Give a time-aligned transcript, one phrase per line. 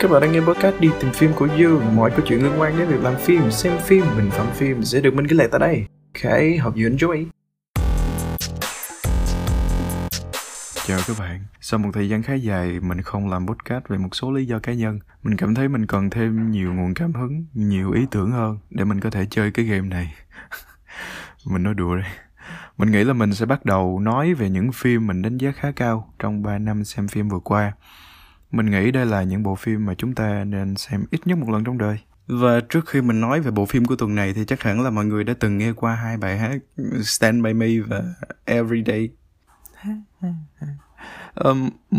[0.00, 1.96] Các bạn đang nghe podcast đi tìm phim của Dương.
[1.96, 5.00] Mọi câu chuyện liên quan đến việc làm phim, xem phim, bình phẩm phim sẽ
[5.00, 5.86] được mình ghi lại tại đây.
[6.14, 6.32] Ok,
[6.62, 7.24] hope you enjoy
[10.86, 14.08] Chào các bạn, sau một thời gian khá dài mình không làm podcast về một
[14.12, 17.46] số lý do cá nhân Mình cảm thấy mình cần thêm nhiều nguồn cảm hứng,
[17.54, 20.14] nhiều ý tưởng hơn để mình có thể chơi cái game này.
[21.46, 22.10] Mình nói đùa đây
[22.78, 25.72] mình nghĩ là mình sẽ bắt đầu nói về những phim mình đánh giá khá
[25.76, 27.72] cao trong 3 năm xem phim vừa qua
[28.50, 31.50] mình nghĩ đây là những bộ phim mà chúng ta nên xem ít nhất một
[31.50, 31.98] lần trong đời.
[32.26, 34.90] Và trước khi mình nói về bộ phim của tuần này thì chắc hẳn là
[34.90, 36.58] mọi người đã từng nghe qua hai bài hát
[37.02, 38.02] Stand By Me và
[38.44, 39.08] Everyday.
[41.34, 41.70] um,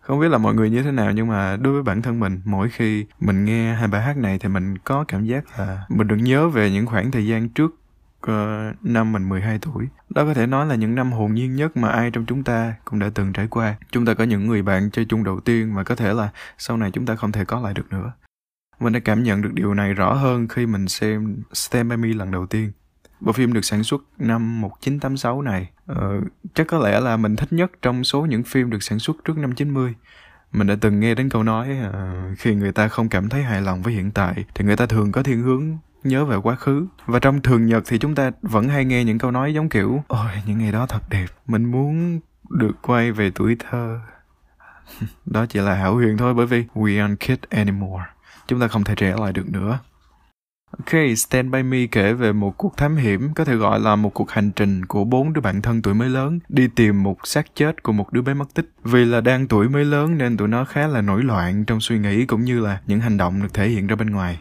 [0.00, 2.40] không biết là mọi người như thế nào nhưng mà đối với bản thân mình
[2.44, 6.06] mỗi khi mình nghe hai bài hát này thì mình có cảm giác là mình
[6.08, 7.74] được nhớ về những khoảng thời gian trước
[8.22, 9.88] uh, năm mình 12 tuổi.
[10.08, 12.74] Đó có thể nói là những năm hồn nhiên nhất mà ai trong chúng ta
[12.84, 13.76] cũng đã từng trải qua.
[13.90, 16.28] Chúng ta có những người bạn chơi chung đầu tiên mà có thể là
[16.58, 18.12] sau này chúng ta không thể có lại được nữa.
[18.80, 22.08] Mình đã cảm nhận được điều này rõ hơn khi mình xem Stand By Me
[22.08, 22.72] lần đầu tiên.
[23.20, 25.70] Bộ phim được sản xuất năm 1986 này.
[25.86, 26.20] Ờ,
[26.54, 29.38] chắc có lẽ là mình thích nhất trong số những phim được sản xuất trước
[29.38, 29.94] năm 90.
[30.52, 33.62] Mình đã từng nghe đến câu nói uh, khi người ta không cảm thấy hài
[33.62, 36.86] lòng với hiện tại thì người ta thường có thiên hướng nhớ về quá khứ
[37.06, 40.02] và trong thường nhật thì chúng ta vẫn hay nghe những câu nói giống kiểu
[40.08, 44.00] ôi những ngày đó thật đẹp mình muốn được quay về tuổi thơ
[45.26, 48.04] đó chỉ là hảo huyền thôi bởi vì we aren't kids anymore
[48.46, 49.78] chúng ta không thể trẻ lại được nữa
[50.70, 54.14] Ok, Stand By Me kể về một cuộc thám hiểm, có thể gọi là một
[54.14, 57.46] cuộc hành trình của bốn đứa bạn thân tuổi mới lớn, đi tìm một xác
[57.54, 58.70] chết của một đứa bé mất tích.
[58.84, 61.98] Vì là đang tuổi mới lớn nên tụi nó khá là nổi loạn trong suy
[61.98, 64.38] nghĩ cũng như là những hành động được thể hiện ra bên ngoài.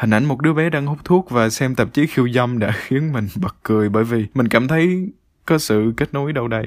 [0.00, 2.72] Hình ảnh một đứa bé đang hút thuốc và xem tạp chí khiêu dâm đã
[2.72, 5.08] khiến mình bật cười bởi vì mình cảm thấy
[5.46, 6.66] có sự kết nối đâu đây.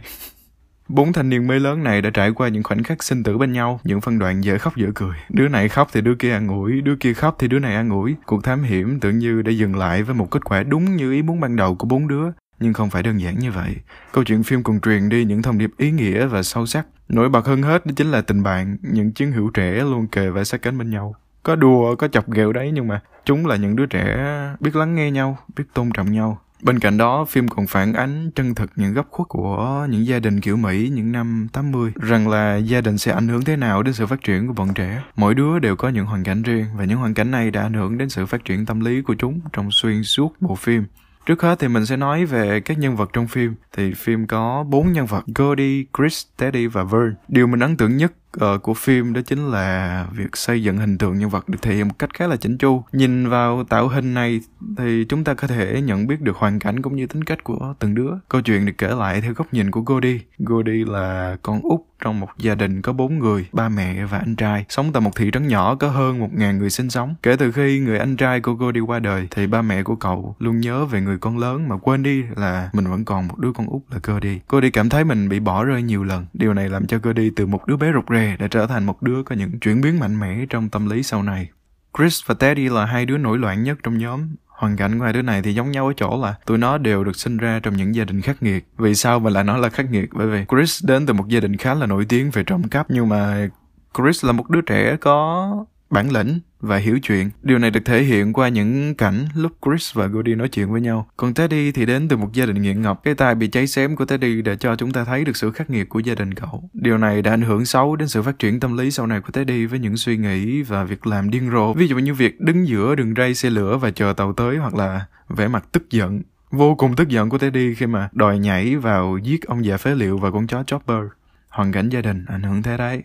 [0.88, 3.54] Bốn thanh niên mới lớn này đã trải qua những khoảnh khắc sinh tử bên
[3.54, 5.17] nhau, những phân đoạn dở khóc dở cười.
[5.30, 7.89] Đứa này khóc thì đứa kia ăn ủi, đứa kia khóc thì đứa này ăn
[7.89, 8.16] ủi.
[8.26, 11.22] Cuộc thám hiểm tưởng như đã dừng lại với một kết quả đúng như ý
[11.22, 12.26] muốn ban đầu của bốn đứa,
[12.60, 13.76] nhưng không phải đơn giản như vậy.
[14.11, 16.86] Câu chuyện phim còn truyền đi những thông điệp ý nghĩa và sâu sắc.
[17.10, 20.30] Nổi bật hơn hết đó chính là tình bạn, những chiến hữu trẻ luôn kề
[20.30, 23.55] vai sát cánh bên nhau có đùa có chọc ghẹo đấy nhưng mà chúng là
[23.55, 24.27] những đứa trẻ
[24.59, 28.31] biết lắng nghe nhau biết tôn trọng nhau Bên cạnh đó, phim còn phản ánh
[28.36, 32.27] chân thực những góc khuất của những gia đình kiểu Mỹ những năm 80, rằng
[32.30, 35.02] là gia đình sẽ ảnh hưởng thế nào đến sự phát triển của bọn trẻ.
[35.15, 37.73] Mỗi đứa đều có những hoàn cảnh riêng và những hoàn cảnh này đã ảnh
[37.73, 40.86] hưởng đến sự phát triển tâm lý của chúng trong xuyên suốt bộ phim.
[41.26, 43.55] Trước hết thì mình sẽ nói về các nhân vật trong phim.
[43.77, 47.15] Thì phim có bốn nhân vật, Cody, Chris, Teddy và Vern.
[47.27, 50.98] Điều mình ấn tượng nhất uh, của phim đó chính là việc xây dựng hình
[50.98, 52.83] tượng nhân vật được thể hiện một cách khá là chỉnh chu.
[52.92, 54.42] Nhìn vào tạo hình này
[54.77, 57.73] thì chúng ta có thể nhận biết được hoàn cảnh cũng như tính cách của
[57.80, 58.11] từng đứa.
[58.30, 60.20] Câu chuyện được kể lại theo góc nhìn của Cody.
[60.49, 64.36] Cody là con út trong một gia đình có bốn người, ba mẹ và anh
[64.36, 67.15] trai, sống tại một thị trấn nhỏ có hơn một ngàn người sinh sống.
[67.23, 69.95] Kể từ khi người anh trai của cô đi qua đời, thì ba mẹ của
[69.95, 73.39] cậu luôn nhớ về người con lớn mà quên đi là mình vẫn còn một
[73.39, 74.39] đứa con út là Cody.
[74.48, 76.26] Cody cảm thấy mình bị bỏ rơi nhiều lần.
[76.33, 79.02] Điều này làm cho Cody từ một đứa bé rụt rè đã trở thành một
[79.02, 81.50] đứa có những chuyển biến mạnh mẽ trong tâm lý sau này.
[81.98, 84.36] Chris và Teddy là hai đứa nổi loạn nhất trong nhóm.
[84.48, 87.04] Hoàn cảnh của hai đứa này thì giống nhau ở chỗ là tụi nó đều
[87.04, 88.66] được sinh ra trong những gia đình khắc nghiệt.
[88.78, 90.10] Vì sao mà lại nói là khắc nghiệt?
[90.14, 92.92] Bởi vì Chris đến từ một gia đình khá là nổi tiếng về trộm cắp,
[92.92, 93.50] nhưng mà
[93.98, 97.30] Chris là một đứa trẻ có bản lĩnh và hiểu chuyện.
[97.42, 100.82] Điều này được thể hiện qua những cảnh lúc Chris và Goody nói chuyện với
[100.82, 101.08] nhau.
[101.18, 103.04] Còn Teddy thì đến từ một gia đình nghiện ngập.
[103.04, 105.70] Cái tai bị cháy xém của Teddy đã cho chúng ta thấy được sự khắc
[105.70, 106.70] nghiệt của gia đình cậu.
[106.74, 109.32] Điều này đã ảnh hưởng xấu đến sự phát triển tâm lý sau này của
[109.32, 111.74] Teddy với những suy nghĩ và việc làm điên rồ.
[111.74, 114.76] Ví dụ như việc đứng giữa đường ray xe lửa và chờ tàu tới hoặc
[114.76, 118.76] là vẻ mặt tức giận vô cùng tức giận của Teddy khi mà đòi nhảy
[118.76, 121.04] vào giết ông già phế liệu và con chó Chopper.
[121.50, 123.04] Hoàn cảnh gia đình ảnh hưởng thế đấy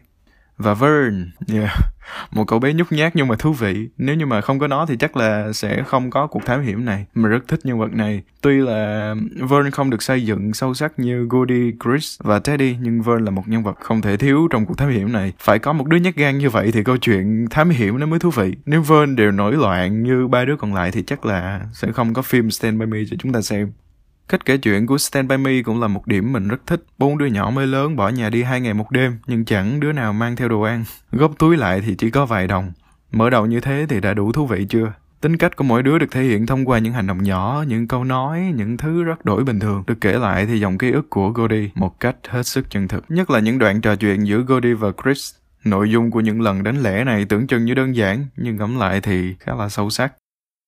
[0.58, 1.70] và Vern yeah.
[2.30, 3.88] một cậu bé nhút nhát nhưng mà thú vị.
[3.98, 6.84] Nếu như mà không có nó thì chắc là sẽ không có cuộc thám hiểm
[6.84, 7.06] này.
[7.14, 8.22] Mình rất thích nhân vật này.
[8.40, 9.14] Tuy là
[9.50, 13.30] Vern không được xây dựng sâu sắc như Goody, Chris và Teddy nhưng Vern là
[13.30, 15.32] một nhân vật không thể thiếu trong cuộc thám hiểm này.
[15.38, 18.18] Phải có một đứa nhát gan như vậy thì câu chuyện thám hiểm nó mới
[18.18, 18.54] thú vị.
[18.66, 22.14] Nếu Vern đều nổi loạn như ba đứa còn lại thì chắc là sẽ không
[22.14, 23.72] có phim Stand By Me cho chúng ta xem.
[24.28, 26.84] Cách kể chuyện của Stand By Me cũng là một điểm mình rất thích.
[26.98, 29.92] Bốn đứa nhỏ mới lớn bỏ nhà đi hai ngày một đêm, nhưng chẳng đứa
[29.92, 30.84] nào mang theo đồ ăn.
[31.12, 32.72] Góp túi lại thì chỉ có vài đồng.
[33.12, 34.92] Mở đầu như thế thì đã đủ thú vị chưa?
[35.20, 37.88] Tính cách của mỗi đứa được thể hiện thông qua những hành động nhỏ, những
[37.88, 39.84] câu nói, những thứ rất đổi bình thường.
[39.86, 43.04] Được kể lại thì dòng ký ức của Goldie một cách hết sức chân thực.
[43.08, 45.34] Nhất là những đoạn trò chuyện giữa Goldie và Chris.
[45.64, 48.78] Nội dung của những lần đánh lẻ này tưởng chừng như đơn giản, nhưng ngẫm
[48.78, 50.12] lại thì khá là sâu sắc.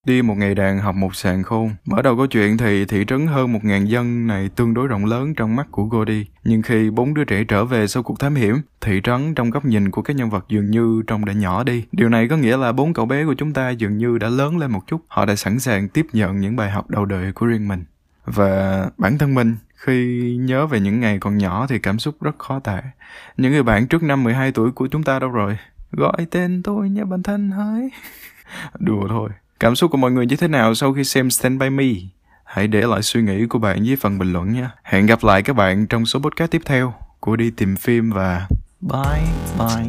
[0.06, 1.70] Đi một ngày đàn học một sàn khôn.
[1.84, 5.04] Mở đầu câu chuyện thì thị trấn hơn một ngàn dân này tương đối rộng
[5.04, 6.26] lớn trong mắt của Gordy.
[6.44, 9.64] Nhưng khi bốn đứa trẻ trở về sau cuộc thám hiểm, thị trấn trong góc
[9.64, 11.84] nhìn của các nhân vật dường như trông đã nhỏ đi.
[11.92, 14.58] Điều này có nghĩa là bốn cậu bé của chúng ta dường như đã lớn
[14.58, 15.00] lên một chút.
[15.08, 17.84] Họ đã sẵn sàng tiếp nhận những bài học đầu đời của riêng mình.
[18.24, 22.38] Và bản thân mình, khi nhớ về những ngày còn nhỏ thì cảm xúc rất
[22.38, 22.82] khó tả.
[23.36, 25.58] Những người bạn trước năm 12 tuổi của chúng ta đâu rồi?
[25.92, 27.90] Gọi tên tôi nha bản thân hỡi.
[28.78, 29.30] Đùa thôi.
[29.60, 31.84] Cảm xúc của mọi người như thế nào sau khi xem Stand By Me?
[32.44, 34.68] Hãy để lại suy nghĩ của bạn dưới phần bình luận nhé.
[34.82, 38.46] Hẹn gặp lại các bạn trong số podcast tiếp theo của Đi Tìm Phim và
[38.80, 39.22] bye
[39.58, 39.88] bye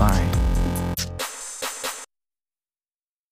[0.00, 0.57] bye.